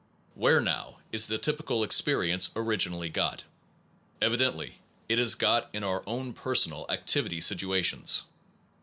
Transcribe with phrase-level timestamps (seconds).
[0.33, 3.43] Where now is the typical experience originally got?
[4.19, 8.23] Evidently it is got in our own personal activ ity situations.